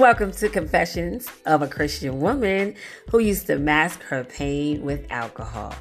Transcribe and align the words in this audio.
Welcome 0.00 0.32
to 0.32 0.48
Confessions 0.48 1.28
of 1.44 1.60
a 1.60 1.68
Christian 1.68 2.22
Woman 2.22 2.74
who 3.10 3.18
used 3.18 3.48
to 3.48 3.58
mask 3.58 4.02
her 4.04 4.24
pain 4.24 4.80
with 4.80 5.04
alcohol. 5.10 5.74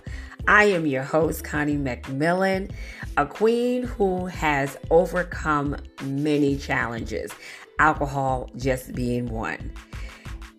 I 0.46 0.66
am 0.66 0.86
your 0.86 1.04
host, 1.04 1.46
Connie 1.46 1.78
McMillan, 1.78 2.70
a 3.16 3.26
queen 3.26 3.84
who 3.84 4.26
has 4.26 4.76
overcome 4.90 5.78
many 6.04 6.58
challenges, 6.58 7.32
alcohol 7.80 8.50
just 8.58 8.94
being 8.94 9.28
one. 9.28 9.72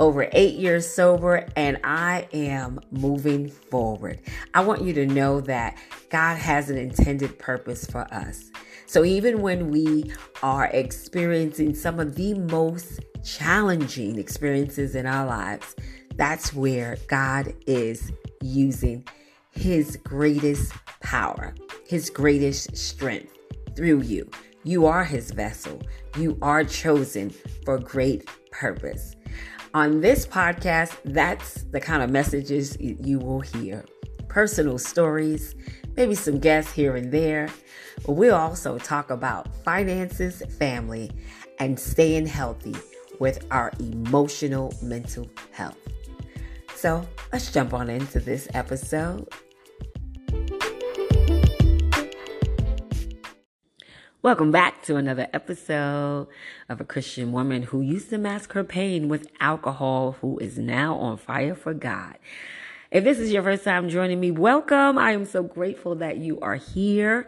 Over 0.01 0.29
eight 0.33 0.55
years 0.55 0.89
sober, 0.89 1.47
and 1.57 1.79
I 1.85 2.27
am 2.33 2.81
moving 2.91 3.51
forward. 3.51 4.19
I 4.55 4.65
want 4.65 4.81
you 4.81 4.95
to 4.95 5.07
know 5.07 5.43
that 5.43 5.77
God 6.09 6.39
has 6.39 6.71
an 6.71 6.79
intended 6.79 7.39
purpose 7.39 7.85
for 7.85 8.13
us. 8.13 8.51
So 8.87 9.05
even 9.05 9.43
when 9.43 9.71
we 9.71 10.11
are 10.43 10.69
experiencing 10.73 11.75
some 11.75 12.01
of 12.01 12.15
the 12.15 12.33
most 12.33 13.01
challenging 13.23 14.19
experiences 14.19 14.95
in 14.95 15.05
our 15.05 15.27
lives, 15.27 15.77
that's 16.17 16.55
where 16.55 16.97
God 17.07 17.55
is 17.67 18.11
using 18.43 19.05
his 19.51 19.97
greatest 19.99 20.73
power, 21.03 21.55
his 21.87 22.09
greatest 22.09 22.75
strength 22.75 23.37
through 23.77 24.01
you. 24.01 24.31
You 24.65 24.87
are 24.87 25.05
his 25.05 25.31
vessel. 25.31 25.83
You 26.17 26.39
are 26.41 26.65
chosen 26.65 27.31
for 27.65 27.79
great 27.79 28.27
purpose. 28.51 29.15
On 29.73 30.01
this 30.01 30.27
podcast, 30.27 30.97
that's 31.05 31.63
the 31.71 31.81
kind 31.81 32.03
of 32.03 32.11
messages 32.11 32.77
you 32.81 33.21
will 33.21 33.41
hear 33.41 33.85
personal 34.27 34.79
stories, 34.79 35.55
maybe 35.97 36.17
some 36.17 36.41
guests 36.41 36.73
here 36.73 36.97
and 36.97 37.13
there. 37.13 37.49
We'll 38.07 38.35
also 38.35 38.79
talk 38.79 39.11
about 39.11 39.55
finances, 39.63 40.43
family, 40.59 41.13
and 41.61 41.79
staying 41.79 42.27
healthy 42.27 42.75
with 43.21 43.47
our 43.53 43.71
emotional 43.79 44.75
mental 44.83 45.31
health. 45.53 45.79
So 46.75 47.07
let's 47.33 47.53
jump 47.53 47.73
on 47.73 47.89
into 47.91 48.19
this 48.19 48.49
episode. 48.55 49.29
Welcome 54.23 54.51
back 54.51 54.83
to 54.83 54.97
another 54.97 55.29
episode 55.33 56.29
of 56.69 56.79
a 56.79 56.85
Christian 56.85 57.33
woman 57.33 57.63
who 57.63 57.81
used 57.81 58.11
to 58.11 58.19
mask 58.19 58.53
her 58.53 58.63
pain 58.63 59.09
with 59.09 59.31
alcohol, 59.41 60.19
who 60.21 60.39
is 60.41 60.59
now 60.59 60.97
on 60.97 61.17
fire 61.17 61.55
for 61.55 61.73
God. 61.73 62.19
If 62.91 63.03
this 63.03 63.19
is 63.19 63.33
your 63.33 63.43
first 63.43 63.65
time 63.65 63.89
joining 63.89 64.21
me, 64.21 64.31
welcome. 64.31 64.99
I 64.99 65.13
am 65.13 65.25
so 65.25 65.43
grateful 65.43 65.95
that 65.95 66.19
you 66.19 66.39
are 66.41 66.57
here. 66.57 67.27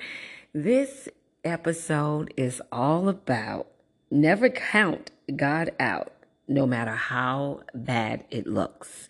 This 0.52 1.08
episode 1.44 2.34
is 2.36 2.60
all 2.70 3.08
about 3.08 3.68
never 4.10 4.50
count 4.50 5.12
God 5.34 5.70
out, 5.80 6.12
no 6.46 6.66
matter 6.66 6.94
how 6.94 7.62
bad 7.74 8.27
it 8.30 8.46
looks. 8.46 9.08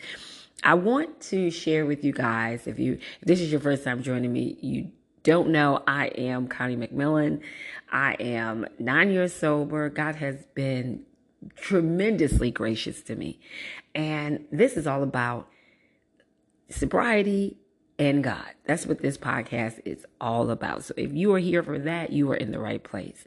I 0.63 0.75
want 0.75 1.21
to 1.23 1.51
share 1.51 1.85
with 1.85 2.05
you 2.05 2.13
guys, 2.13 2.69
if 2.69 2.79
you 2.79 3.01
if 3.21 3.27
this 3.27 3.41
is 3.41 3.51
your 3.51 3.61
first 3.61 3.83
time 3.83 4.05
joining 4.05 4.33
me, 4.33 4.57
you 4.61 4.93
don't 5.23 5.51
know, 5.51 5.83
I 5.87 6.07
am 6.09 6.49
Connie 6.49 6.77
McMillan. 6.77 7.41
I 7.91 8.15
am 8.15 8.67
nine 8.79 9.11
years 9.11 9.33
sober. 9.33 9.89
God 9.89 10.17
has 10.17 10.47
been 10.55 11.05
tremendously 11.57 12.51
gracious 12.51 13.03
to 13.03 13.17
me. 13.17 13.41
And 13.95 14.47
this 14.51 14.77
is 14.77 14.87
all 14.87 15.03
about 15.03 15.49
sobriety 16.69 17.59
and 17.99 18.25
God. 18.25 18.55
That's 18.67 18.87
what 18.87 19.01
this 19.01 19.19
podcast 19.19 19.81
is 19.85 20.05
all 20.21 20.51
about. 20.51 20.85
So 20.85 20.95
if 20.97 21.13
you 21.13 21.35
are 21.35 21.39
here 21.39 21.63
for 21.63 21.79
that, 21.79 22.11
you 22.11 22.31
are 22.31 22.37
in 22.37 22.51
the 22.51 22.59
right 22.59 22.83
place. 22.83 23.25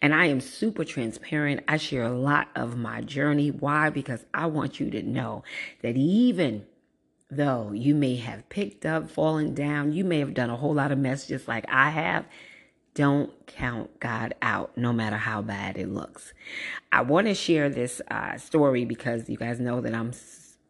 And 0.00 0.14
I 0.14 0.26
am 0.26 0.40
super 0.40 0.84
transparent. 0.84 1.62
I 1.66 1.76
share 1.76 2.04
a 2.04 2.12
lot 2.12 2.48
of 2.54 2.76
my 2.76 3.00
journey. 3.00 3.50
Why? 3.50 3.90
Because 3.90 4.24
I 4.34 4.46
want 4.46 4.78
you 4.78 4.90
to 4.90 5.02
know 5.02 5.42
that 5.82 5.96
even 5.96 6.66
though 7.36 7.72
you 7.72 7.94
may 7.94 8.16
have 8.16 8.48
picked 8.48 8.84
up, 8.84 9.10
fallen 9.10 9.54
down, 9.54 9.92
you 9.92 10.04
may 10.04 10.18
have 10.18 10.34
done 10.34 10.50
a 10.50 10.56
whole 10.56 10.74
lot 10.74 10.92
of 10.92 10.98
mess 10.98 11.26
just 11.26 11.48
like 11.48 11.64
I 11.68 11.90
have, 11.90 12.26
don't 12.94 13.30
count 13.46 13.98
God 14.00 14.34
out, 14.42 14.76
no 14.76 14.92
matter 14.92 15.16
how 15.16 15.40
bad 15.40 15.78
it 15.78 15.88
looks. 15.88 16.34
I 16.90 17.00
want 17.00 17.26
to 17.26 17.34
share 17.34 17.70
this 17.70 18.02
uh, 18.10 18.36
story 18.36 18.84
because 18.84 19.28
you 19.30 19.38
guys 19.38 19.58
know 19.58 19.80
that 19.80 19.94
I'm 19.94 20.12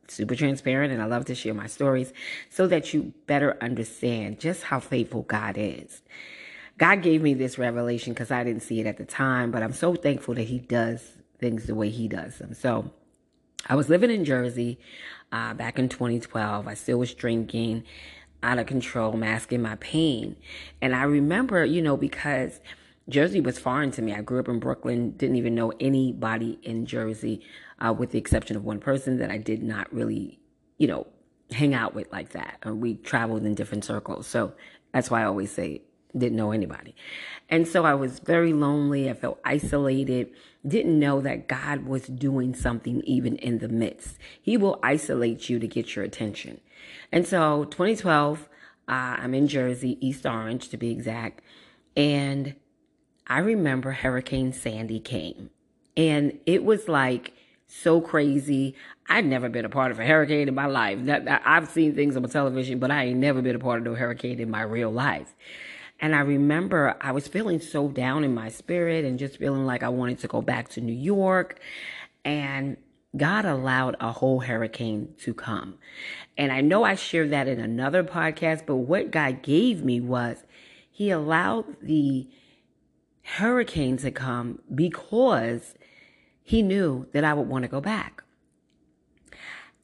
super 0.07 0.37
transparent 0.37 0.93
and 0.93 1.03
I 1.03 1.07
love 1.07 1.25
to 1.27 1.35
share 1.35 1.55
my 1.55 1.67
stories 1.67 2.13
so 2.49 2.69
that 2.69 2.95
you 2.95 3.13
better 3.27 3.57
understand 3.61 4.39
just 4.39 4.65
how 4.65 4.79
faithful 4.79 5.23
God 5.23 5.57
is. 5.59 6.03
God 6.79 7.03
gave 7.03 7.23
me 7.23 7.35
this 7.35 7.59
revelation 7.59 8.13
because 8.13 8.31
I 8.31 8.45
didn't 8.45 8.63
see 8.63 8.81
it 8.81 8.87
at 8.87 8.99
the 8.99 9.05
time, 9.05 9.51
but 9.51 9.63
I'm 9.63 9.73
so 9.73 9.95
thankful 9.95 10.35
that 10.35 10.45
He 10.45 10.59
does 10.59 11.13
things 11.39 11.67
the 11.67 11.75
way 11.75 11.91
He 11.91 12.07
does 12.07 12.39
them. 12.39 12.55
So 12.55 12.93
I 13.69 13.75
was 13.75 13.89
living 13.89 14.11
in 14.11 14.25
Jersey 14.25 14.79
uh, 15.33 15.55
back 15.55 15.79
in 15.79 15.89
2012. 15.89 16.69
I 16.69 16.75
still 16.75 16.99
was 16.99 17.13
drinking 17.15 17.85
out 18.43 18.59
of 18.59 18.67
control, 18.67 19.13
masking 19.15 19.63
my 19.63 19.77
pain. 19.77 20.37
And 20.81 20.95
I 20.95 21.05
remember, 21.05 21.65
you 21.65 21.81
know, 21.81 21.97
because 21.97 22.61
Jersey 23.09 23.41
was 23.41 23.59
foreign 23.59 23.91
to 23.93 24.03
me. 24.03 24.13
I 24.13 24.21
grew 24.21 24.41
up 24.41 24.49
in 24.49 24.59
Brooklyn, 24.59 25.13
didn't 25.13 25.37
even 25.37 25.55
know 25.55 25.73
anybody 25.81 26.59
in 26.63 26.87
Jersey, 26.87 27.41
uh, 27.81 27.93
with 27.93 28.11
the 28.11 28.19
exception 28.19 28.57
of 28.57 28.65
one 28.65 28.81
person 28.81 29.19
that 29.19 29.31
I 29.31 29.39
did 29.39 29.63
not 29.63 29.93
really, 29.93 30.41
you 30.79 30.87
know, 30.87 31.07
hang 31.51 31.75
out 31.75 31.95
with 31.95 32.11
like 32.13 32.31
that. 32.31 32.59
We 32.65 32.95
traveled 32.95 33.45
in 33.45 33.55
different 33.55 33.85
circles. 33.85 34.27
So 34.27 34.53
that's 34.93 35.11
why 35.11 35.23
I 35.23 35.25
always 35.25 35.51
say 35.51 35.83
didn't 36.17 36.37
know 36.37 36.53
anybody. 36.53 36.95
And 37.49 37.67
so 37.67 37.85
I 37.85 37.95
was 37.95 38.19
very 38.21 38.53
lonely. 38.53 39.11
I 39.11 39.15
felt 39.15 39.41
isolated, 39.45 40.31
didn't 40.67 40.99
know 40.99 41.21
that 41.21 41.49
God 41.49 41.87
was 41.87 42.07
doing 42.07 42.55
something 42.55 43.03
even 43.03 43.37
in 43.37 43.59
the 43.59 43.69
midst. 43.69 44.19
He 44.41 44.57
will 44.57 44.79
isolate 44.83 45.49
you 45.49 45.59
to 45.59 45.67
get 45.67 45.95
your 45.95 46.05
attention. 46.05 46.61
And 47.11 47.27
so 47.27 47.65
2012, 47.65 48.49
uh, 48.89 48.93
I'm 48.93 49.35
in 49.35 49.49
Jersey, 49.49 49.99
East 50.07 50.27
Orange 50.27 50.69
to 50.71 50.77
be 50.77 50.91
exact. 50.91 51.43
And 51.97 52.55
I 53.27 53.39
remember 53.39 53.93
Hurricane 53.93 54.53
Sandy 54.53 55.01
came 55.01 55.51
and 55.97 56.39
it 56.47 56.65
was 56.65 56.89
like 56.89 57.33
so 57.67 58.01
crazy. 58.01 58.75
I'd 59.09 59.25
never 59.25 59.49
been 59.49 59.65
a 59.65 59.71
part 59.71 59.91
of 59.91 59.99
a 59.99 60.05
hurricane 60.05 60.49
in 60.49 60.55
my 60.55 60.67
life. 60.67 60.99
I've 61.45 61.69
seen 61.69 61.95
things 61.95 62.17
on 62.17 62.23
television, 62.25 62.79
but 62.79 62.91
I 62.91 63.05
ain't 63.07 63.19
never 63.19 63.43
been 63.43 63.57
a 63.57 63.59
part 63.59 63.79
of 63.79 63.85
no 63.85 63.95
hurricane 63.95 64.41
in 64.41 64.51
my 64.51 64.63
real 64.63 64.91
life. 64.91 65.35
And 66.03 66.17
I 66.17 66.21
remember 66.21 66.97
I 67.01 67.13
was 67.13 67.29
feeling 67.29 67.61
so 67.61 67.89
down 67.89 68.25
in 68.25 68.35
my 68.35 68.49
spirit 68.49 69.05
and 69.05 69.21
just 69.21 69.39
feeling 69.39 69.65
like 69.65 69.85
I 69.85 69.89
wanted 69.89 70.19
to 70.19 70.29
go 70.29 70.43
back 70.43 70.69
to 70.71 70.81
New 70.81 70.93
York. 70.93 71.61
And 72.25 72.77
God 73.17 73.45
allowed 73.45 73.95
a 74.01 74.11
whole 74.11 74.41
hurricane 74.41 75.15
to 75.19 75.33
come. 75.33 75.79
And 76.37 76.51
I 76.51 76.61
know 76.61 76.83
I 76.83 76.97
shared 76.97 77.31
that 77.31 77.47
in 77.47 77.61
another 77.61 78.03
podcast, 78.03 78.67
but 78.67 78.77
what 78.77 79.13
God 79.13 79.43
gave 79.43 79.85
me 79.85 80.01
was 80.01 80.43
He 80.91 81.11
allowed 81.11 81.77
the 81.81 82.29
hurricane 83.23 83.97
to 83.99 84.11
come 84.11 84.59
because 84.75 85.77
He 86.43 86.63
knew 86.63 87.07
that 87.13 87.23
I 87.23 87.33
would 87.33 87.47
want 87.47 87.63
to 87.63 87.69
go 87.69 87.81
back. 87.81 88.25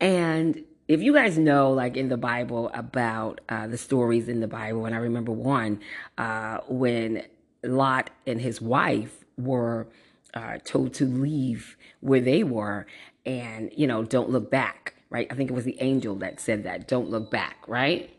And 0.01 0.65
if 0.89 1.03
you 1.03 1.13
guys 1.13 1.37
know, 1.37 1.71
like 1.71 1.97
in 1.97 2.09
the 2.09 2.17
Bible, 2.17 2.71
about 2.73 3.43
uh, 3.49 3.67
the 3.67 3.77
stories 3.77 4.27
in 4.29 4.41
the 4.41 4.49
Bible, 4.49 4.87
and 4.87 4.95
I 4.95 4.99
remember 4.99 5.33
one 5.33 5.81
uh, 6.17 6.59
when 6.67 7.25
Lot 7.63 8.11
and 8.27 8.41
his 8.41 8.61
wife 8.61 9.25
were 9.37 9.87
uh, 10.33 10.59
told 10.65 10.95
to 10.95 11.05
leave 11.05 11.77
where 12.01 12.21
they 12.21 12.43
were 12.43 12.87
and, 13.27 13.71
you 13.77 13.87
know, 13.87 14.03
don't 14.03 14.31
look 14.31 14.51
back, 14.51 14.95
right? 15.11 15.27
I 15.31 15.35
think 15.35 15.51
it 15.51 15.55
was 15.55 15.65
the 15.65 15.81
angel 15.81 16.15
that 16.17 16.41
said 16.41 16.65
that, 16.65 16.89
don't 16.89 17.11
look 17.11 17.31
back, 17.31 17.59
right? 17.69 18.11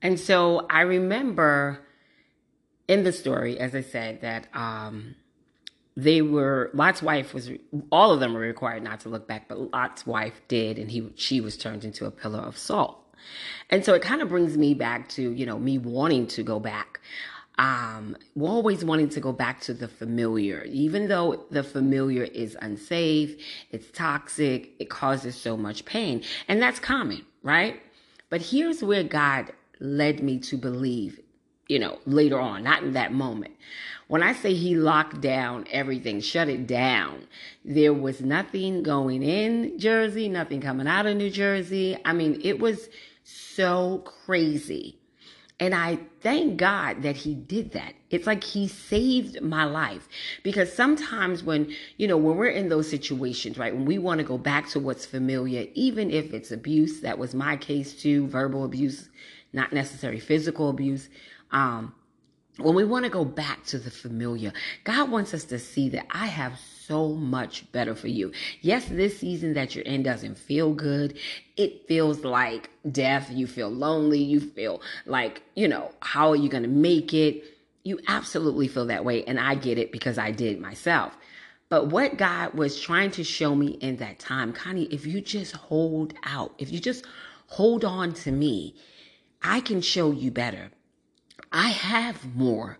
And 0.00 0.18
so 0.18 0.66
I 0.68 0.80
remember 0.80 1.86
in 2.88 3.04
the 3.04 3.12
story, 3.12 3.58
as 3.58 3.74
I 3.76 3.82
said, 3.82 4.20
that 4.22 4.48
um, 4.52 5.14
they 5.96 6.22
were 6.22 6.70
Lot's 6.72 7.02
wife 7.02 7.34
was 7.34 7.50
all 7.90 8.12
of 8.12 8.20
them 8.20 8.34
were 8.34 8.40
required 8.40 8.82
not 8.82 9.00
to 9.00 9.08
look 9.08 9.26
back, 9.26 9.48
but 9.48 9.72
Lot's 9.72 10.06
wife 10.06 10.40
did, 10.48 10.78
and 10.78 10.90
he 10.90 11.10
she 11.16 11.40
was 11.40 11.56
turned 11.56 11.84
into 11.84 12.06
a 12.06 12.10
pillar 12.10 12.40
of 12.40 12.56
salt. 12.56 12.98
And 13.70 13.84
so 13.84 13.94
it 13.94 14.02
kind 14.02 14.20
of 14.20 14.28
brings 14.28 14.56
me 14.56 14.74
back 14.74 15.08
to 15.10 15.32
you 15.32 15.46
know 15.46 15.58
me 15.58 15.78
wanting 15.78 16.26
to 16.28 16.42
go 16.42 16.58
back. 16.58 17.00
Um, 17.58 18.16
always 18.40 18.82
wanting 18.82 19.10
to 19.10 19.20
go 19.20 19.30
back 19.30 19.60
to 19.62 19.74
the 19.74 19.86
familiar, 19.86 20.64
even 20.64 21.08
though 21.08 21.44
the 21.50 21.62
familiar 21.62 22.24
is 22.24 22.56
unsafe, 22.62 23.36
it's 23.70 23.90
toxic, 23.90 24.70
it 24.78 24.88
causes 24.88 25.36
so 25.36 25.56
much 25.58 25.84
pain, 25.84 26.22
and 26.48 26.62
that's 26.62 26.80
common, 26.80 27.26
right? 27.42 27.80
But 28.30 28.40
here's 28.40 28.82
where 28.82 29.04
God 29.04 29.52
led 29.80 30.22
me 30.22 30.38
to 30.38 30.56
believe, 30.56 31.20
you 31.72 31.78
know, 31.78 31.98
later 32.04 32.38
on, 32.38 32.62
not 32.62 32.82
in 32.82 32.92
that 32.92 33.14
moment. 33.14 33.54
When 34.08 34.22
I 34.22 34.34
say 34.34 34.52
he 34.52 34.76
locked 34.76 35.22
down 35.22 35.64
everything, 35.70 36.20
shut 36.20 36.50
it 36.50 36.66
down, 36.66 37.26
there 37.64 37.94
was 37.94 38.20
nothing 38.20 38.82
going 38.82 39.22
in 39.22 39.78
Jersey, 39.78 40.28
nothing 40.28 40.60
coming 40.60 40.86
out 40.86 41.06
of 41.06 41.16
New 41.16 41.30
Jersey. 41.30 41.96
I 42.04 42.12
mean, 42.12 42.38
it 42.44 42.60
was 42.60 42.90
so 43.24 44.04
crazy. 44.04 44.98
And 45.58 45.74
I 45.74 45.98
thank 46.20 46.58
God 46.58 47.02
that 47.04 47.16
he 47.16 47.34
did 47.34 47.72
that. 47.72 47.94
It's 48.10 48.26
like 48.26 48.44
he 48.44 48.68
saved 48.68 49.40
my 49.40 49.64
life 49.64 50.08
because 50.42 50.70
sometimes 50.70 51.42
when, 51.42 51.74
you 51.96 52.06
know, 52.06 52.18
when 52.18 52.36
we're 52.36 52.48
in 52.48 52.68
those 52.68 52.90
situations, 52.90 53.56
right, 53.56 53.74
when 53.74 53.86
we 53.86 53.96
want 53.96 54.18
to 54.18 54.24
go 54.24 54.36
back 54.36 54.68
to 54.70 54.80
what's 54.80 55.06
familiar, 55.06 55.68
even 55.72 56.10
if 56.10 56.34
it's 56.34 56.50
abuse, 56.50 57.00
that 57.00 57.16
was 57.16 57.34
my 57.34 57.56
case 57.56 57.94
too, 57.94 58.26
verbal 58.26 58.64
abuse, 58.64 59.08
not 59.54 59.72
necessarily 59.72 60.20
physical 60.20 60.68
abuse. 60.68 61.08
Um, 61.52 61.94
when 62.58 62.74
we 62.74 62.84
want 62.84 63.04
to 63.04 63.10
go 63.10 63.24
back 63.24 63.64
to 63.66 63.78
the 63.78 63.90
familiar, 63.90 64.52
God 64.84 65.10
wants 65.10 65.32
us 65.32 65.44
to 65.44 65.58
see 65.58 65.88
that 65.90 66.06
I 66.10 66.26
have 66.26 66.58
so 66.86 67.08
much 67.08 67.70
better 67.72 67.94
for 67.94 68.08
you. 68.08 68.32
Yes, 68.60 68.86
this 68.86 69.18
season 69.18 69.54
that 69.54 69.74
you're 69.74 69.84
in 69.84 70.02
doesn't 70.02 70.36
feel 70.36 70.74
good. 70.74 71.18
It 71.56 71.86
feels 71.88 72.24
like 72.24 72.68
death. 72.90 73.30
You 73.30 73.46
feel 73.46 73.70
lonely. 73.70 74.22
You 74.22 74.40
feel 74.40 74.82
like, 75.06 75.42
you 75.54 75.66
know, 75.66 75.92
how 76.00 76.28
are 76.30 76.36
you 76.36 76.50
going 76.50 76.64
to 76.64 76.68
make 76.68 77.14
it? 77.14 77.44
You 77.84 77.98
absolutely 78.06 78.68
feel 78.68 78.86
that 78.86 79.04
way. 79.04 79.24
And 79.24 79.40
I 79.40 79.54
get 79.54 79.78
it 79.78 79.90
because 79.90 80.18
I 80.18 80.30
did 80.30 80.60
myself. 80.60 81.16
But 81.70 81.86
what 81.86 82.18
God 82.18 82.52
was 82.52 82.78
trying 82.78 83.12
to 83.12 83.24
show 83.24 83.54
me 83.54 83.68
in 83.68 83.96
that 83.96 84.18
time, 84.18 84.52
Connie, 84.52 84.84
if 84.84 85.06
you 85.06 85.22
just 85.22 85.56
hold 85.56 86.12
out, 86.24 86.52
if 86.58 86.70
you 86.70 86.78
just 86.78 87.06
hold 87.46 87.82
on 87.82 88.12
to 88.12 88.30
me, 88.30 88.76
I 89.40 89.60
can 89.60 89.80
show 89.80 90.10
you 90.10 90.30
better. 90.30 90.70
I 91.52 91.68
have 91.68 92.34
more 92.34 92.78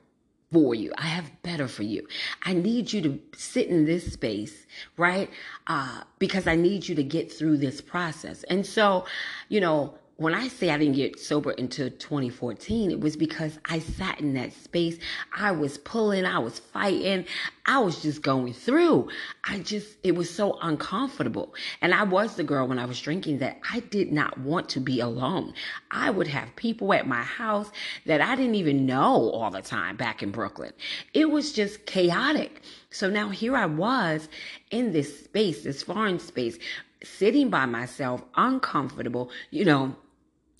for 0.53 0.75
you. 0.75 0.93
I 0.99 1.07
have 1.07 1.31
better 1.43 1.67
for 1.67 1.83
you. 1.83 2.07
I 2.43 2.53
need 2.53 2.93
you 2.93 3.01
to 3.03 3.21
sit 3.37 3.69
in 3.69 3.87
this 3.87 4.13
space, 4.13 4.67
right? 4.97 5.31
Uh, 5.67 6.03
because 6.19 6.47
I 6.47 6.57
need 6.57 6.89
you 6.89 6.95
to 6.95 7.03
get 7.03 7.33
through 7.33 7.59
this 7.59 7.81
process. 7.81 8.45
And 8.45 8.65
so, 8.67 9.07
you 9.49 9.61
know, 9.61 9.95
when 10.23 10.35
I 10.35 10.49
say 10.49 10.71
I 10.71 10.79
didn't 10.79 10.95
get 10.95 11.19
sober 11.19 11.51
until 11.51 11.91
2014, 11.91 12.91
it 12.91 13.01
was 13.01 13.17
because 13.17 13.59
I 13.65 13.81
sat 13.81 14.21
in 14.21 14.35
that 14.35 14.53
space. 14.53 14.99
I 15.37 15.51
was 15.51 15.79
pulling, 15.79 16.25
I 16.25 16.39
was 16.39 16.59
fighting, 16.59 17.27
I 17.67 17.79
was 17.79 18.03
just 18.03 18.23
going 18.23 18.53
through. 18.53 19.09
I 19.45 19.59
just, 19.59 19.97
it 20.03 20.15
was 20.15 20.29
so 20.35 20.59
uncomfortable. 20.63 21.55
And 21.81 21.95
I 21.95 22.05
was 22.05 22.37
the 22.37 22.45
girl 22.45 22.67
when 22.67 22.79
I 22.79 22.85
was 22.85 23.01
drinking 23.01 23.39
that 23.39 23.59
I 23.71 23.81
did 23.81 24.13
not 24.13 24.39
want 24.39 24.69
to 24.71 24.81
be 24.81 25.01
alone. 25.01 25.55
I 25.91 26.11
would 26.11 26.29
have 26.29 26.55
people 26.57 26.93
at 26.93 27.07
my 27.07 27.23
house 27.23 27.71
that 28.07 28.21
I 28.21 28.37
didn't 28.37 28.55
even 28.57 28.87
know 28.87 29.31
all 29.31 29.51
the 29.51 29.63
time 29.63 29.97
back 29.97 30.23
in 30.23 30.31
Brooklyn. 30.31 30.73
It 31.15 31.31
was 31.31 31.53
just 31.53 31.87
chaotic. 31.87 32.63
So 32.91 33.11
now 33.11 33.31
here 33.31 33.57
I 33.57 33.67
was 33.67 34.29
in 34.71 34.93
this 34.93 35.25
space, 35.25 35.63
this 35.65 35.83
foreign 35.83 36.19
space, 36.19 36.59
sitting 37.05 37.51
by 37.51 37.67
myself, 37.67 38.23
uncomfortable, 38.37 39.31
you 39.51 39.65
know, 39.65 39.97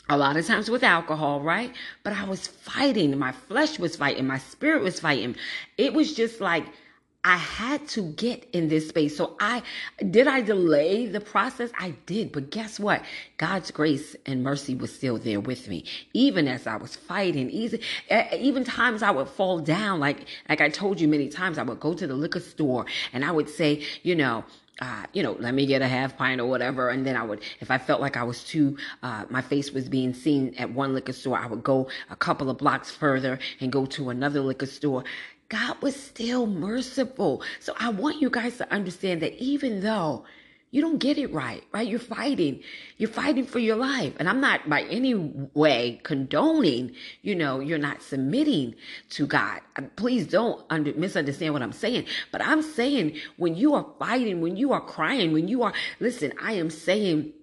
a 0.09 0.17
lot 0.17 0.37
of 0.37 0.47
times 0.47 0.69
with 0.69 0.83
alcohol, 0.83 1.41
right? 1.41 1.73
But 2.03 2.13
I 2.13 2.25
was 2.25 2.47
fighting. 2.47 3.17
My 3.19 3.33
flesh 3.33 3.79
was 3.79 3.97
fighting. 3.97 4.27
My 4.27 4.39
spirit 4.39 4.83
was 4.83 5.01
fighting. 5.01 5.37
It 5.79 5.95
was 5.95 6.15
just 6.15 6.41
like 6.41 6.67
I 7.25 7.37
had 7.37 7.87
to 7.91 8.03
get 8.03 8.49
in 8.53 8.69
this 8.69 8.89
space. 8.89 9.17
So 9.17 9.37
I 9.39 9.63
did 10.11 10.27
I 10.27 10.41
delay 10.41 11.07
the 11.07 11.21
process? 11.21 11.71
I 11.79 11.91
did. 12.07 12.33
But 12.33 12.51
guess 12.51 12.81
what? 12.81 13.05
God's 13.39 13.71
grace 13.71 14.17
and 14.27 14.43
mercy 14.43 14.75
was 14.75 14.93
still 14.93 15.19
there 15.19 15.39
with 15.39 15.69
me. 15.69 15.85
Even 16.15 16.49
as 16.49 16.67
I 16.67 16.77
was 16.77 16.97
fighting, 16.97 17.49
even, 17.51 17.79
even 18.37 18.65
times 18.65 19.05
I 19.05 19.13
would 19.13 19.29
fall 19.29 19.61
down. 19.61 20.01
Like, 20.01 20.27
like 20.49 20.61
I 20.61 20.69
told 20.69 21.01
you 21.01 21.07
many 21.07 21.29
times, 21.29 21.59
I 21.59 21.63
would 21.63 21.79
go 21.79 21.95
to 21.95 22.07
the 22.09 22.15
liquor 22.15 22.41
store 22.41 22.87
and 23.13 23.25
I 23.25 23.31
would 23.31 23.49
say, 23.49 23.85
you 24.03 24.17
know, 24.17 24.45
uh, 24.83 25.07
you 25.13 25.23
know, 25.23 25.37
let 25.39 25.55
me 25.55 25.65
get 25.65 25.81
a 25.81 25.87
half 25.87 26.17
pint 26.17 26.41
or 26.41 26.47
whatever. 26.47 26.89
And 26.89 27.07
then 27.07 27.17
I 27.17 27.23
would, 27.23 27.41
if 27.61 27.71
I 27.71 27.79
felt 27.79 28.01
like 28.01 28.17
I 28.17 28.25
was 28.25 28.43
too, 28.43 28.77
uh, 29.05 29.25
my 29.31 29.41
face 29.41 29.71
was 29.71 29.89
being 29.89 30.13
seen 30.13 30.57
at 30.59 30.69
one 30.73 30.93
liquor 30.93 31.13
store, 31.13 31.39
I 31.39 31.47
would 31.47 31.63
go 31.63 31.89
a 32.11 32.17
couple 32.17 32.51
of 32.51 32.59
blocks 32.59 32.91
further 32.91 33.39
and 33.61 33.71
go 33.71 33.87
to 33.87 34.11
another 34.11 34.41
liquor 34.41 34.67
store. 34.67 35.05
God 35.49 35.81
was 35.83 35.95
still 35.95 36.47
merciful. 36.47 37.45
So 37.61 37.75
I 37.79 37.91
want 37.91 38.21
you 38.21 38.29
guys 38.29 38.57
to 38.59 38.73
understand 38.73 39.23
that 39.23 39.41
even 39.41 39.83
though 39.83 40.25
you 40.73 40.81
don't 40.81 40.99
get 40.99 41.19
it 41.19 41.33
right, 41.33 41.63
right? 41.71 41.87
You're 41.87 41.99
fighting. 41.99 42.63
You're 42.97 43.11
fighting 43.11 43.45
for 43.45 43.59
your 43.59 43.77
life. 43.77 44.15
And 44.19 44.27
I'm 44.27 44.41
not 44.41 44.69
by 44.69 44.83
any 44.85 45.15
way 45.15 46.01
condoning, 46.03 46.95
you 47.21 47.35
know, 47.35 47.61
you're 47.61 47.77
not 47.77 48.03
submitting 48.03 48.75
to 49.11 49.27
God. 49.27 49.61
Please 49.97 50.27
don't 50.27 50.65
under, 50.71 50.95
misunderstand 50.95 51.53
what 51.53 51.63
I'm 51.63 51.73
saying. 51.73 52.07
But 52.33 52.41
I'm 52.41 52.63
saying 52.63 53.19
when 53.37 53.55
you 53.55 53.75
are 53.75 53.87
fighting, 53.99 54.41
when 54.41 54.57
you 54.57 54.73
are 54.73 54.81
crying, 54.81 55.33
when 55.33 55.47
you 55.47 55.63
are, 55.63 55.75
listen, 56.01 56.33
I 56.43 56.55
am 56.55 56.71
saying, 56.71 57.35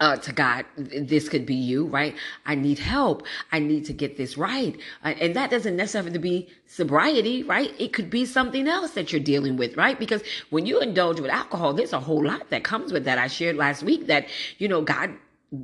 uh, 0.00 0.16
to 0.16 0.32
God, 0.32 0.64
this 0.76 1.28
could 1.28 1.44
be 1.44 1.54
you, 1.54 1.86
right? 1.86 2.14
I 2.46 2.54
need 2.54 2.78
help. 2.78 3.24
I 3.50 3.58
need 3.58 3.84
to 3.86 3.92
get 3.92 4.16
this 4.16 4.38
right. 4.38 4.76
Uh, 5.04 5.08
and 5.20 5.34
that 5.34 5.50
doesn't 5.50 5.76
necessarily 5.76 6.10
have 6.10 6.14
to 6.14 6.20
be 6.20 6.48
sobriety, 6.66 7.42
right? 7.42 7.74
It 7.80 7.92
could 7.92 8.08
be 8.08 8.24
something 8.24 8.68
else 8.68 8.92
that 8.92 9.12
you're 9.12 9.20
dealing 9.20 9.56
with, 9.56 9.76
right? 9.76 9.98
Because 9.98 10.22
when 10.50 10.66
you 10.66 10.80
indulge 10.80 11.20
with 11.20 11.30
alcohol, 11.30 11.72
there's 11.72 11.92
a 11.92 12.00
whole 12.00 12.24
lot 12.24 12.50
that 12.50 12.62
comes 12.62 12.92
with 12.92 13.04
that. 13.04 13.18
I 13.18 13.26
shared 13.26 13.56
last 13.56 13.82
week 13.82 14.06
that, 14.06 14.28
you 14.58 14.68
know, 14.68 14.82
God 14.82 15.14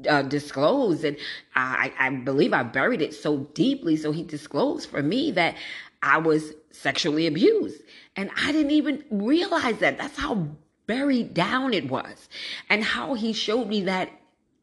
uh, 0.08 0.22
disclosed 0.22 1.04
and 1.04 1.16
I, 1.54 1.92
I 1.98 2.10
believe 2.10 2.52
I 2.52 2.64
buried 2.64 3.02
it 3.02 3.14
so 3.14 3.38
deeply. 3.54 3.96
So 3.96 4.10
he 4.10 4.24
disclosed 4.24 4.90
for 4.90 5.02
me 5.02 5.30
that 5.32 5.54
I 6.02 6.18
was 6.18 6.52
sexually 6.72 7.26
abused 7.26 7.82
and 8.16 8.30
I 8.36 8.50
didn't 8.50 8.72
even 8.72 9.04
realize 9.10 9.78
that. 9.78 9.96
That's 9.96 10.18
how 10.18 10.48
buried 10.88 11.32
down 11.34 11.72
it 11.72 11.88
was. 11.88 12.28
And 12.68 12.82
how 12.82 13.14
he 13.14 13.32
showed 13.32 13.68
me 13.68 13.82
that 13.82 14.10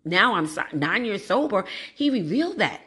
now 0.04 0.36
I'm 0.36 0.50
nine 0.74 1.06
years 1.06 1.26
sober, 1.26 1.64
he 1.96 2.10
revealed 2.10 2.58
that. 2.58 2.82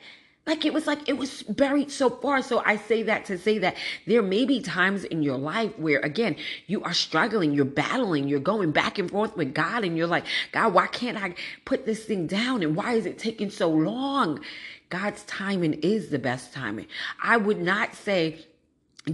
Like 0.46 0.64
it 0.64 0.72
was 0.72 0.86
like 0.86 1.06
it 1.06 1.18
was 1.18 1.42
buried 1.42 1.90
so 1.90 2.08
far. 2.08 2.40
So 2.40 2.62
I 2.64 2.76
say 2.76 3.02
that 3.02 3.26
to 3.26 3.36
say 3.36 3.58
that 3.58 3.76
there 4.06 4.22
may 4.22 4.46
be 4.46 4.62
times 4.62 5.04
in 5.04 5.22
your 5.22 5.36
life 5.36 5.78
where 5.78 6.00
again, 6.00 6.36
you 6.66 6.82
are 6.84 6.94
struggling, 6.94 7.52
you're 7.52 7.66
battling, 7.66 8.28
you're 8.28 8.40
going 8.40 8.72
back 8.72 8.98
and 8.98 9.10
forth 9.10 9.36
with 9.36 9.52
God 9.52 9.84
and 9.84 9.94
you're 9.94 10.06
like, 10.06 10.24
God, 10.52 10.72
why 10.72 10.86
can't 10.86 11.22
I 11.22 11.34
put 11.66 11.84
this 11.84 12.04
thing 12.04 12.26
down? 12.26 12.62
And 12.62 12.74
why 12.74 12.94
is 12.94 13.04
it 13.04 13.18
taking 13.18 13.50
so 13.50 13.68
long? 13.68 14.40
God's 14.88 15.22
timing 15.24 15.74
is 15.74 16.08
the 16.08 16.18
best 16.18 16.54
timing. 16.54 16.86
I 17.22 17.36
would 17.36 17.60
not 17.60 17.94
say 17.94 18.46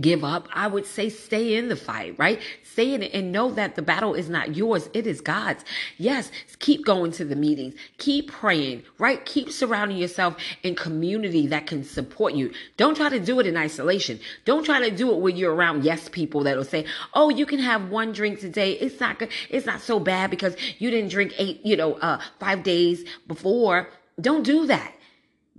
give 0.01 0.25
up. 0.25 0.49
I 0.53 0.67
would 0.67 0.87
say 0.87 1.09
stay 1.09 1.55
in 1.55 1.69
the 1.69 1.77
fight, 1.77 2.15
right? 2.19 2.41
Stay 2.63 2.95
in 2.95 3.03
it 3.03 3.15
and 3.15 3.31
know 3.31 3.51
that 3.53 3.77
the 3.77 3.83
battle 3.83 4.15
is 4.15 4.29
not 4.29 4.57
yours. 4.57 4.89
It 4.93 5.07
is 5.07 5.21
God's. 5.21 5.65
Yes. 5.97 6.31
Keep 6.59 6.85
going 6.85 7.13
to 7.13 7.25
the 7.25 7.37
meetings. 7.37 7.75
Keep 7.99 8.33
praying, 8.33 8.83
right? 8.99 9.25
Keep 9.25 9.51
surrounding 9.51 9.97
yourself 9.97 10.37
in 10.63 10.75
community 10.75 11.47
that 11.49 11.67
can 11.67 11.85
support 11.85 12.35
you. 12.35 12.53
Don't 12.77 12.97
try 12.97 13.09
to 13.09 13.21
do 13.21 13.39
it 13.41 13.47
in 13.47 13.57
isolation. 13.57 14.19
Don't 14.45 14.65
try 14.65 14.81
to 14.81 14.95
do 14.95 15.13
it 15.13 15.21
when 15.21 15.37
you're 15.37 15.55
around 15.55 15.85
yes 15.85 16.09
people 16.09 16.43
that'll 16.45 16.65
say, 16.65 16.85
Oh, 17.13 17.29
you 17.31 17.47
can 17.47 17.61
have 17.61 17.91
one 17.91 18.13
drink 18.13 18.41
today. 18.41 18.73
It's 18.73 19.01
not 19.01 19.19
good. 19.19 19.31
It's 19.51 19.67
not 19.67 19.81
so 19.81 20.01
bad 20.01 20.31
because 20.31 20.57
you 20.79 20.91
didn't 20.91 21.11
drink 21.11 21.35
eight, 21.39 21.65
you 21.65 21.77
know, 21.77 21.95
uh, 21.95 22.21
five 22.41 22.63
days 22.63 23.05
before. 23.27 23.89
Don't 24.21 24.45
do 24.45 24.67
that. 24.67 24.95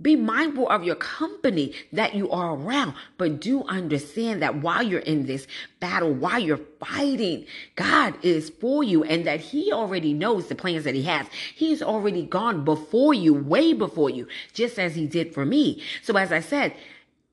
Be 0.00 0.14
mindful 0.14 0.68
of 0.68 0.84
your 0.84 0.94
company 0.96 1.72
that 1.90 2.14
you 2.14 2.30
are 2.30 2.54
around, 2.54 2.94
but 3.16 3.40
do 3.40 3.64
understand 3.64 4.42
that 4.42 4.56
while 4.56 4.82
you're 4.82 5.00
in 5.00 5.24
this 5.24 5.46
battle, 5.80 6.12
while 6.12 6.38
you're 6.38 6.60
fighting, 6.78 7.46
God 7.76 8.14
is 8.22 8.50
for 8.50 8.84
you 8.84 9.04
and 9.04 9.26
that 9.26 9.40
He 9.40 9.72
already 9.72 10.12
knows 10.12 10.48
the 10.48 10.54
plans 10.54 10.84
that 10.84 10.94
He 10.94 11.04
has. 11.04 11.28
He's 11.54 11.82
already 11.82 12.24
gone 12.24 12.62
before 12.62 13.14
you, 13.14 13.32
way 13.32 13.72
before 13.72 14.10
you, 14.10 14.28
just 14.52 14.78
as 14.78 14.94
He 14.94 15.06
did 15.06 15.32
for 15.32 15.46
me. 15.46 15.82
So, 16.02 16.14
as 16.18 16.30
I 16.30 16.40
said, 16.40 16.74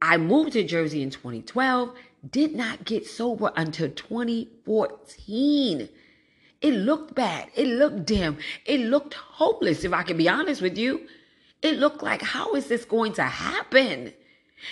I 0.01 0.15
moved 0.15 0.53
to 0.53 0.63
Jersey 0.63 1.01
in 1.01 1.09
2012, 1.09 1.93
did 2.31 2.55
not 2.55 2.85
get 2.85 3.05
sober 3.05 3.51
until 3.57 3.89
2014. 3.89 5.89
It 6.61 6.73
looked 6.73 7.13
bad. 7.13 7.49
It 7.55 7.67
looked 7.67 8.05
dim. 8.05 8.37
It 8.65 8.79
looked 8.79 9.15
hopeless, 9.15 9.83
if 9.83 9.91
I 9.91 10.03
can 10.03 10.15
be 10.15 10.29
honest 10.29 10.61
with 10.61 10.77
you. 10.77 11.09
It 11.63 11.79
looked 11.79 12.03
like, 12.03 12.21
how 12.21 12.53
is 12.55 12.67
this 12.67 12.83
going 12.83 13.13
to 13.13 13.23
happen? 13.23 14.13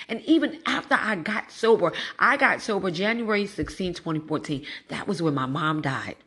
And 0.10 0.22
even 0.26 0.60
after 0.66 0.96
I 1.00 1.16
got 1.16 1.52
sober, 1.52 1.94
I 2.20 2.38
got 2.38 2.62
sober 2.62 2.92
January 2.92 3.48
16, 3.48 3.94
2014. 3.94 4.66
That 4.90 5.08
was 5.08 5.22
when 5.22 5.34
my 5.34 5.46
mom 5.46 5.82
died. 5.82 6.18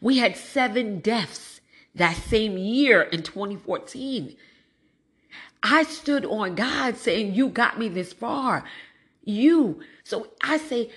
We 0.00 0.18
had 0.18 0.36
seven 0.36 1.00
deaths 1.00 1.60
that 1.94 2.16
same 2.16 2.56
year 2.56 3.02
in 3.02 3.22
2014. 3.24 4.36
I 5.62 5.82
stood 5.84 6.24
on 6.24 6.54
God 6.54 6.96
saying, 6.96 7.34
You 7.34 7.48
got 7.48 7.78
me 7.78 7.88
this 7.88 8.12
far. 8.12 8.64
You. 9.24 9.80
So 10.04 10.28
I 10.42 10.58
say, 10.58 10.90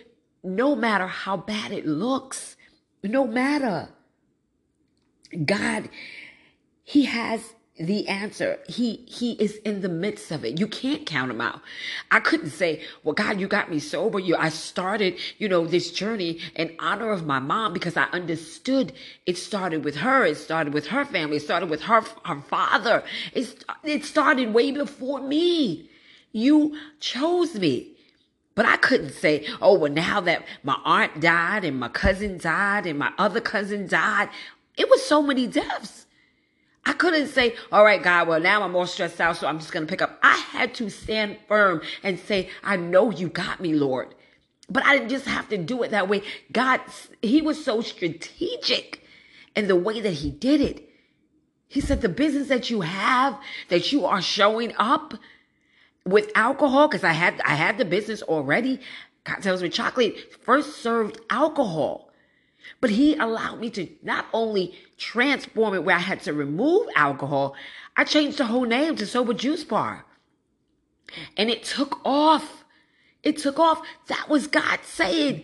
no 0.43 0.75
matter 0.75 1.07
how 1.07 1.37
bad 1.37 1.71
it 1.71 1.85
looks, 1.85 2.57
no 3.03 3.25
matter, 3.25 3.89
God, 5.45 5.89
He 6.83 7.05
has 7.05 7.54
the 7.77 8.07
answer. 8.07 8.57
He 8.67 9.03
he 9.07 9.33
is 9.33 9.57
in 9.57 9.81
the 9.81 9.89
midst 9.89 10.31
of 10.31 10.45
it. 10.45 10.59
You 10.59 10.67
can't 10.67 11.05
count 11.05 11.31
him 11.31 11.41
out. 11.41 11.59
I 12.09 12.21
couldn't 12.21 12.51
say, 12.51 12.81
"Well, 13.03 13.13
God, 13.13 13.39
you 13.39 13.47
got 13.47 13.69
me 13.69 13.79
sober." 13.79 14.17
You, 14.17 14.35
I 14.37 14.49
started, 14.49 15.17
you 15.37 15.49
know, 15.49 15.65
this 15.65 15.91
journey 15.91 16.39
in 16.55 16.75
honor 16.79 17.11
of 17.11 17.25
my 17.25 17.39
mom 17.39 17.73
because 17.73 17.97
I 17.97 18.05
understood 18.05 18.93
it 19.25 19.37
started 19.37 19.83
with 19.83 19.97
her. 19.97 20.25
It 20.25 20.37
started 20.37 20.73
with 20.73 20.87
her 20.87 21.03
family. 21.03 21.37
It 21.37 21.41
started 21.41 21.69
with 21.69 21.81
her 21.83 22.01
her 22.23 22.41
father. 22.41 23.03
It 23.33 23.65
it 23.83 24.05
started 24.05 24.53
way 24.53 24.71
before 24.71 25.19
me. 25.19 25.89
You 26.31 26.77
chose 26.99 27.55
me. 27.55 27.91
But 28.55 28.65
I 28.65 28.77
couldn't 28.77 29.11
say, 29.11 29.45
oh, 29.61 29.77
well, 29.77 29.91
now 29.91 30.21
that 30.21 30.45
my 30.63 30.79
aunt 30.85 31.19
died 31.19 31.65
and 31.65 31.77
my 31.77 31.89
cousin 31.89 32.37
died 32.37 32.85
and 32.85 32.97
my 32.97 33.11
other 33.17 33.41
cousin 33.41 33.85
died, 33.85 34.29
it 34.77 34.89
was 34.89 35.03
so 35.03 35.21
many 35.21 35.45
deaths. 35.45 36.04
I 36.85 36.93
couldn't 36.93 37.27
say, 37.27 37.55
all 37.71 37.83
right, 37.83 38.01
God, 38.01 38.27
well, 38.27 38.39
now 38.39 38.61
I'm 38.61 38.71
more 38.71 38.85
stressed 38.85 39.19
out, 39.19 39.37
so 39.37 39.47
I'm 39.47 39.59
just 39.59 39.71
going 39.71 39.85
to 39.85 39.89
pick 39.89 40.01
up. 40.01 40.19
I 40.21 40.35
had 40.35 40.75
to 40.75 40.89
stand 40.89 41.37
firm 41.47 41.81
and 42.03 42.19
say, 42.19 42.49
I 42.63 42.75
know 42.77 43.09
you 43.09 43.27
got 43.27 43.59
me, 43.59 43.73
Lord. 43.73 44.13
But 44.69 44.85
I 44.85 44.97
didn't 44.97 45.09
just 45.09 45.25
have 45.25 45.49
to 45.49 45.57
do 45.57 45.83
it 45.83 45.91
that 45.91 46.09
way. 46.09 46.21
God, 46.51 46.81
He 47.21 47.41
was 47.41 47.63
so 47.63 47.81
strategic 47.81 49.03
in 49.55 49.67
the 49.67 49.75
way 49.75 50.01
that 50.01 50.13
He 50.13 50.29
did 50.31 50.61
it. 50.61 50.89
He 51.67 51.81
said, 51.81 52.01
the 52.01 52.09
business 52.09 52.47
that 52.49 52.69
you 52.69 52.81
have, 52.81 53.37
that 53.69 53.91
you 53.91 54.05
are 54.05 54.21
showing 54.21 54.73
up 54.77 55.15
with 56.05 56.31
alcohol, 56.35 56.87
because 56.87 57.03
I 57.03 57.11
had 57.11 57.41
I 57.41 57.55
had 57.55 57.77
the 57.77 57.85
business 57.85 58.21
already. 58.21 58.79
Cocktails 59.23 59.63
with 59.63 59.73
chocolate 59.73 60.15
first 60.43 60.77
served 60.77 61.19
alcohol. 61.31 62.04
But 62.81 62.89
he 62.91 63.15
allowed 63.15 63.59
me 63.59 63.69
to 63.71 63.87
not 64.03 64.25
only 64.33 64.73
transform 64.97 65.73
it 65.73 65.83
where 65.83 65.95
I 65.95 65.99
had 65.99 66.21
to 66.21 66.33
remove 66.33 66.87
alcohol, 66.95 67.55
I 67.95 68.03
changed 68.03 68.37
the 68.37 68.45
whole 68.45 68.65
name 68.65 68.95
to 68.97 69.05
Sober 69.05 69.33
Juice 69.33 69.63
Bar. 69.63 70.05
And 71.37 71.49
it 71.49 71.63
took 71.63 71.99
off. 72.03 72.63
It 73.23 73.37
took 73.37 73.59
off. 73.59 73.81
That 74.07 74.29
was 74.29 74.47
God 74.47 74.79
saying, 74.83 75.43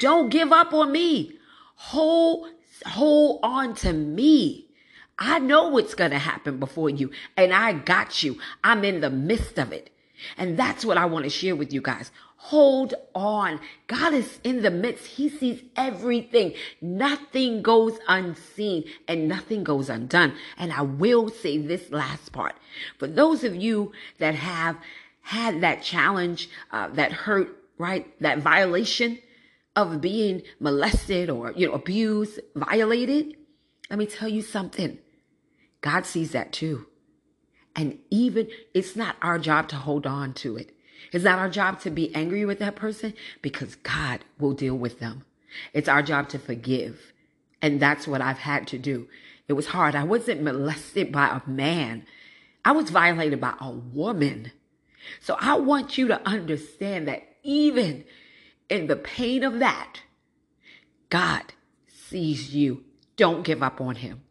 don't 0.00 0.30
give 0.30 0.52
up 0.52 0.72
on 0.72 0.92
me. 0.92 1.38
Hold, 1.76 2.48
hold 2.86 3.40
on 3.42 3.74
to 3.76 3.92
me. 3.92 4.66
I 5.18 5.38
know 5.38 5.68
what's 5.68 5.94
going 5.94 6.10
to 6.10 6.18
happen 6.18 6.58
before 6.58 6.90
you 6.90 7.10
and 7.36 7.52
I 7.52 7.74
got 7.74 8.22
you. 8.22 8.38
I'm 8.64 8.84
in 8.84 9.00
the 9.00 9.10
midst 9.10 9.58
of 9.58 9.72
it. 9.72 9.90
And 10.36 10.56
that's 10.56 10.84
what 10.84 10.98
I 10.98 11.06
want 11.06 11.24
to 11.24 11.30
share 11.30 11.56
with 11.56 11.72
you 11.72 11.80
guys. 11.80 12.10
Hold 12.36 12.94
on. 13.14 13.60
God 13.86 14.14
is 14.14 14.40
in 14.42 14.62
the 14.62 14.70
midst. 14.70 15.06
He 15.06 15.28
sees 15.28 15.62
everything. 15.76 16.54
Nothing 16.80 17.62
goes 17.62 17.98
unseen 18.08 18.84
and 19.06 19.28
nothing 19.28 19.62
goes 19.62 19.88
undone. 19.88 20.34
And 20.58 20.72
I 20.72 20.82
will 20.82 21.28
say 21.28 21.56
this 21.56 21.90
last 21.90 22.32
part. 22.32 22.56
For 22.98 23.06
those 23.06 23.44
of 23.44 23.54
you 23.54 23.92
that 24.18 24.34
have 24.34 24.76
had 25.20 25.60
that 25.60 25.82
challenge, 25.82 26.48
uh, 26.72 26.88
that 26.88 27.12
hurt, 27.12 27.56
right? 27.78 28.12
That 28.20 28.38
violation 28.38 29.18
of 29.76 30.00
being 30.00 30.42
molested 30.58 31.30
or, 31.30 31.52
you 31.52 31.68
know, 31.68 31.74
abused, 31.74 32.40
violated. 32.56 33.36
Let 33.88 34.00
me 34.00 34.06
tell 34.06 34.28
you 34.28 34.42
something. 34.42 34.98
God 35.80 36.06
sees 36.06 36.32
that 36.32 36.52
too. 36.52 36.86
And 37.74 37.98
even 38.10 38.48
it's 38.74 38.96
not 38.96 39.16
our 39.22 39.38
job 39.38 39.68
to 39.68 39.76
hold 39.76 40.06
on 40.06 40.34
to 40.34 40.56
it. 40.56 40.74
It's 41.12 41.24
not 41.24 41.38
our 41.38 41.48
job 41.48 41.80
to 41.80 41.90
be 41.90 42.14
angry 42.14 42.44
with 42.44 42.58
that 42.60 42.76
person 42.76 43.14
because 43.40 43.76
God 43.76 44.20
will 44.38 44.52
deal 44.52 44.76
with 44.76 44.98
them. 44.98 45.24
It's 45.72 45.88
our 45.88 46.02
job 46.02 46.28
to 46.30 46.38
forgive. 46.38 47.12
And 47.60 47.80
that's 47.80 48.06
what 48.06 48.20
I've 48.20 48.38
had 48.38 48.66
to 48.68 48.78
do. 48.78 49.08
It 49.48 49.54
was 49.54 49.68
hard. 49.68 49.94
I 49.94 50.04
wasn't 50.04 50.42
molested 50.42 51.12
by 51.12 51.28
a 51.28 51.48
man. 51.48 52.06
I 52.64 52.72
was 52.72 52.90
violated 52.90 53.40
by 53.40 53.54
a 53.60 53.70
woman. 53.70 54.52
So 55.20 55.36
I 55.40 55.56
want 55.56 55.98
you 55.98 56.08
to 56.08 56.26
understand 56.26 57.08
that 57.08 57.22
even 57.42 58.04
in 58.68 58.86
the 58.86 58.96
pain 58.96 59.42
of 59.42 59.58
that, 59.58 60.00
God 61.10 61.42
sees 61.86 62.54
you. 62.54 62.84
Don't 63.16 63.44
give 63.44 63.62
up 63.62 63.80
on 63.80 63.96
him. 63.96 64.22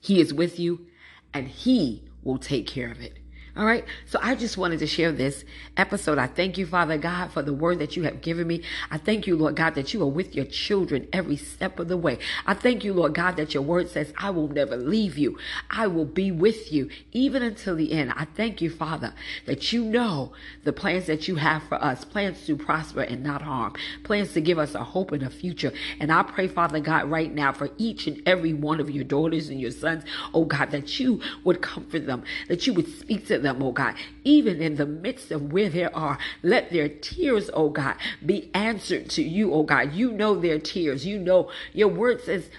He 0.00 0.20
is 0.20 0.34
with 0.34 0.58
you 0.58 0.86
and 1.32 1.48
he 1.48 2.08
will 2.26 2.38
take 2.38 2.66
care 2.66 2.90
of 2.90 3.00
it. 3.00 3.18
All 3.56 3.64
right. 3.64 3.86
So 4.04 4.18
I 4.22 4.34
just 4.34 4.58
wanted 4.58 4.80
to 4.80 4.86
share 4.86 5.10
this 5.12 5.42
episode. 5.78 6.18
I 6.18 6.26
thank 6.26 6.58
you, 6.58 6.66
Father 6.66 6.98
God, 6.98 7.32
for 7.32 7.40
the 7.40 7.54
word 7.54 7.78
that 7.78 7.96
you 7.96 8.02
have 8.02 8.20
given 8.20 8.46
me. 8.46 8.60
I 8.90 8.98
thank 8.98 9.26
you, 9.26 9.34
Lord 9.34 9.56
God, 9.56 9.74
that 9.76 9.94
you 9.94 10.02
are 10.02 10.10
with 10.10 10.34
your 10.34 10.44
children 10.44 11.08
every 11.10 11.38
step 11.38 11.78
of 11.78 11.88
the 11.88 11.96
way. 11.96 12.18
I 12.44 12.52
thank 12.52 12.84
you, 12.84 12.92
Lord 12.92 13.14
God, 13.14 13.36
that 13.36 13.54
your 13.54 13.62
word 13.62 13.88
says, 13.88 14.12
I 14.18 14.28
will 14.28 14.48
never 14.48 14.76
leave 14.76 15.16
you. 15.16 15.38
I 15.70 15.86
will 15.86 16.04
be 16.04 16.30
with 16.30 16.70
you 16.70 16.90
even 17.12 17.42
until 17.42 17.74
the 17.76 17.92
end. 17.92 18.12
I 18.14 18.26
thank 18.26 18.60
you, 18.60 18.68
Father, 18.68 19.14
that 19.46 19.72
you 19.72 19.84
know 19.84 20.32
the 20.64 20.74
plans 20.74 21.06
that 21.06 21.26
you 21.26 21.36
have 21.36 21.62
for 21.62 21.82
us, 21.82 22.04
plans 22.04 22.44
to 22.44 22.56
prosper 22.56 23.00
and 23.00 23.22
not 23.22 23.40
harm, 23.40 23.72
plans 24.04 24.34
to 24.34 24.42
give 24.42 24.58
us 24.58 24.74
a 24.74 24.84
hope 24.84 25.12
and 25.12 25.22
a 25.22 25.30
future. 25.30 25.72
And 25.98 26.12
I 26.12 26.24
pray, 26.24 26.46
Father 26.46 26.80
God, 26.80 27.10
right 27.10 27.32
now 27.32 27.52
for 27.52 27.70
each 27.78 28.06
and 28.06 28.20
every 28.26 28.52
one 28.52 28.80
of 28.80 28.90
your 28.90 29.04
daughters 29.04 29.48
and 29.48 29.58
your 29.58 29.70
sons, 29.70 30.04
oh 30.34 30.44
God, 30.44 30.72
that 30.72 31.00
you 31.00 31.22
would 31.44 31.62
comfort 31.62 32.04
them, 32.04 32.22
that 32.48 32.66
you 32.66 32.74
would 32.74 32.88
speak 32.98 33.26
to 33.28 33.38
them 33.38 33.45
them, 33.46 33.62
oh 33.62 33.72
God, 33.72 33.94
even 34.24 34.60
in 34.60 34.76
the 34.76 34.86
midst 34.86 35.30
of 35.30 35.52
where 35.52 35.68
they 35.68 35.84
are. 35.84 36.18
Let 36.42 36.70
their 36.70 36.88
tears, 36.88 37.48
oh 37.54 37.70
God, 37.70 37.96
be 38.24 38.50
answered 38.52 39.08
to 39.10 39.22
you, 39.22 39.52
oh 39.54 39.62
God. 39.62 39.94
You 39.94 40.12
know 40.12 40.38
their 40.38 40.58
tears. 40.58 41.06
You 41.06 41.18
know 41.18 41.50
your 41.72 41.88
word 41.88 42.22
says 42.22 42.50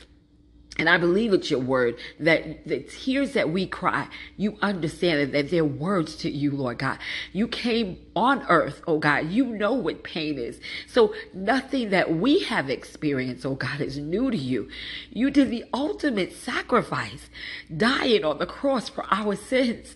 and 0.79 0.87
I 0.87 0.97
believe 0.97 1.33
it's 1.33 1.49
your 1.49 1.59
word 1.59 1.97
that 2.19 2.67
the 2.67 2.79
tears 2.81 3.33
that 3.33 3.49
we 3.49 3.65
cry, 3.65 4.07
you 4.35 4.57
understand 4.61 5.19
that, 5.19 5.31
that 5.31 5.49
they're 5.49 5.65
words 5.65 6.15
to 6.17 6.29
you, 6.29 6.51
Lord 6.51 6.77
God. 6.77 6.99
You 7.33 7.47
came 7.47 7.97
on 8.15 8.45
earth, 8.47 8.81
oh 8.85 8.99
God. 8.99 9.29
You 9.31 9.45
know 9.45 9.73
what 9.73 10.03
pain 10.03 10.37
is. 10.37 10.59
So 10.85 11.15
nothing 11.33 11.89
that 11.89 12.15
we 12.15 12.43
have 12.43 12.69
experienced, 12.69 13.45
oh 13.45 13.55
God, 13.55 13.81
is 13.81 13.97
new 13.97 14.29
to 14.29 14.37
you. 14.37 14.69
You 15.09 15.31
did 15.31 15.49
the 15.49 15.65
ultimate 15.73 16.33
sacrifice, 16.33 17.29
dying 17.75 18.23
on 18.23 18.37
the 18.37 18.45
cross 18.45 18.87
for 18.87 19.05
our 19.11 19.35
sins. 19.35 19.95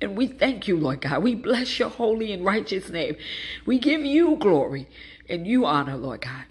And 0.00 0.16
we 0.16 0.28
thank 0.28 0.68
you, 0.68 0.76
Lord 0.76 1.00
God. 1.00 1.22
We 1.22 1.34
bless 1.34 1.78
your 1.78 1.88
holy 1.88 2.32
and 2.32 2.44
righteous 2.44 2.88
name. 2.88 3.16
We 3.66 3.78
give 3.78 4.04
you 4.04 4.36
glory 4.36 4.88
and 5.28 5.46
you 5.46 5.66
honor, 5.66 5.96
Lord 5.96 6.20
God. 6.20 6.44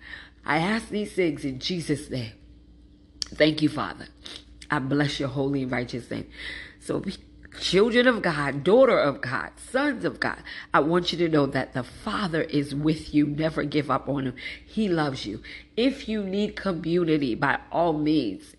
I 0.46 0.58
ask 0.58 0.90
these 0.90 1.14
things 1.14 1.46
in 1.46 1.60
Jesus' 1.60 2.10
name. 2.10 2.34
Thank 3.36 3.62
you, 3.62 3.70
Father. 3.70 4.08
I 4.70 4.80
bless 4.80 5.20
your 5.20 5.30
holy 5.30 5.64
and 5.64 5.72
righteous 5.72 6.10
name. 6.12 6.30
So, 6.80 7.04
children 7.60 8.08
of 8.08 8.22
God, 8.22 8.64
daughter 8.64 8.98
of 8.98 9.22
God, 9.22 9.52
sons 9.72 10.06
of 10.06 10.20
God, 10.20 10.42
I 10.74 10.82
want 10.82 11.12
you 11.12 11.18
to 11.20 11.30
know 11.30 11.46
that 11.48 11.74
the 11.74 11.84
Father 11.84 12.42
is 12.44 12.76
with 12.76 13.14
you. 13.14 13.28
Never 13.28 13.64
give 13.64 13.90
up 13.90 14.10
on 14.10 14.28
him. 14.28 14.36
He 14.66 14.88
loves 14.88 15.26
you. 15.26 15.42
If 15.76 16.08
you 16.08 16.24
need 16.24 16.56
community, 16.56 17.36
by 17.36 17.60
all 17.72 17.94
means, 17.94 18.56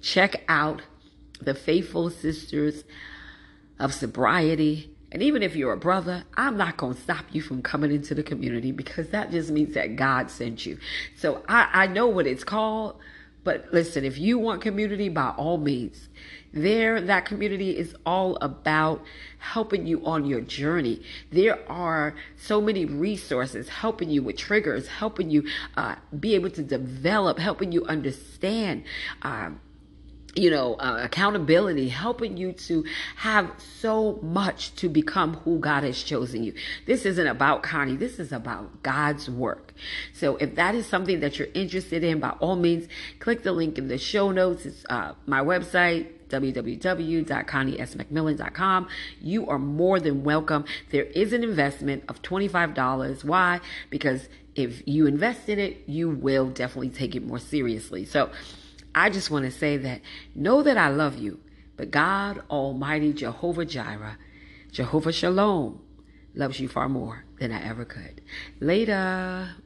check 0.00 0.44
out 0.48 0.82
the 1.40 1.54
Faithful 1.54 2.10
Sisters 2.10 2.84
of 3.78 3.94
Sobriety. 3.94 4.90
And 5.12 5.22
even 5.22 5.42
if 5.42 5.54
you're 5.54 5.72
a 5.72 5.78
brother, 5.78 6.24
I'm 6.36 6.56
not 6.56 6.76
going 6.76 6.94
to 6.94 7.00
stop 7.00 7.24
you 7.32 7.40
from 7.40 7.62
coming 7.62 7.92
into 7.92 8.14
the 8.14 8.22
community 8.22 8.72
because 8.72 9.10
that 9.10 9.30
just 9.30 9.50
means 9.50 9.74
that 9.74 9.96
God 9.96 10.30
sent 10.30 10.66
you. 10.66 10.78
So 11.16 11.42
I, 11.48 11.68
I 11.72 11.86
know 11.86 12.06
what 12.06 12.26
it's 12.26 12.44
called. 12.44 12.96
But 13.44 13.68
listen, 13.72 14.04
if 14.04 14.18
you 14.18 14.38
want 14.38 14.60
community, 14.60 15.08
by 15.08 15.28
all 15.28 15.56
means, 15.56 16.08
there, 16.52 17.00
that 17.00 17.26
community 17.26 17.78
is 17.78 17.94
all 18.04 18.36
about 18.40 19.04
helping 19.38 19.86
you 19.86 20.04
on 20.04 20.26
your 20.26 20.40
journey. 20.40 21.00
There 21.30 21.60
are 21.70 22.16
so 22.36 22.60
many 22.60 22.84
resources 22.84 23.68
helping 23.68 24.10
you 24.10 24.20
with 24.20 24.36
triggers, 24.36 24.88
helping 24.88 25.30
you 25.30 25.46
uh, 25.76 25.94
be 26.18 26.34
able 26.34 26.50
to 26.50 26.62
develop, 26.62 27.38
helping 27.38 27.70
you 27.70 27.84
understand. 27.84 28.82
Um, 29.22 29.60
you 30.36 30.50
know, 30.50 30.74
uh, 30.74 31.00
accountability, 31.02 31.88
helping 31.88 32.36
you 32.36 32.52
to 32.52 32.84
have 33.16 33.50
so 33.80 34.18
much 34.22 34.74
to 34.76 34.90
become 34.90 35.34
who 35.34 35.58
God 35.58 35.82
has 35.82 36.00
chosen 36.02 36.44
you. 36.44 36.52
This 36.84 37.06
isn't 37.06 37.26
about 37.26 37.62
Connie. 37.62 37.96
This 37.96 38.18
is 38.18 38.32
about 38.32 38.82
God's 38.82 39.30
work. 39.30 39.72
So 40.12 40.36
if 40.36 40.56
that 40.56 40.74
is 40.74 40.84
something 40.86 41.20
that 41.20 41.38
you're 41.38 41.48
interested 41.54 42.04
in, 42.04 42.20
by 42.20 42.32
all 42.40 42.56
means, 42.56 42.86
click 43.18 43.44
the 43.44 43.52
link 43.52 43.78
in 43.78 43.88
the 43.88 43.96
show 43.96 44.30
notes. 44.30 44.66
It's 44.66 44.84
uh, 44.90 45.14
my 45.24 45.40
website, 45.40 46.08
www.conniesmcmillan.com. 46.28 48.88
You 49.22 49.48
are 49.48 49.58
more 49.58 49.98
than 50.00 50.22
welcome. 50.22 50.66
There 50.90 51.04
is 51.04 51.32
an 51.32 51.44
investment 51.44 52.04
of 52.08 52.20
$25. 52.20 53.24
Why? 53.24 53.60
Because 53.88 54.28
if 54.54 54.86
you 54.86 55.06
invest 55.06 55.48
in 55.48 55.58
it, 55.58 55.84
you 55.86 56.10
will 56.10 56.50
definitely 56.50 56.90
take 56.90 57.16
it 57.16 57.26
more 57.26 57.38
seriously. 57.38 58.04
So, 58.04 58.28
I 58.96 59.10
just 59.10 59.30
want 59.30 59.44
to 59.44 59.50
say 59.50 59.76
that 59.76 60.00
know 60.34 60.62
that 60.62 60.78
I 60.78 60.88
love 60.88 61.18
you, 61.18 61.38
but 61.76 61.90
God 61.90 62.42
Almighty 62.48 63.12
Jehovah 63.12 63.66
Jireh, 63.66 64.16
Jehovah 64.72 65.12
Shalom, 65.12 65.82
loves 66.34 66.58
you 66.58 66.66
far 66.66 66.88
more 66.88 67.26
than 67.38 67.52
I 67.52 67.62
ever 67.62 67.84
could. 67.84 68.22
Later. 68.58 69.56